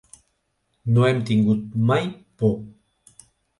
[0.95, 2.11] No hem tingut mai
[2.41, 2.53] por.